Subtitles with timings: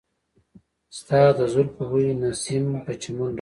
[0.97, 3.29] ستا د زلفو بوی نسیم په چمن راوړ.